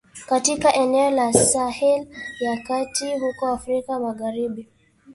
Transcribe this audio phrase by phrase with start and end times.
[0.29, 2.07] katika eneo la Sahel
[2.39, 4.67] ya kati huko Afrika magharibi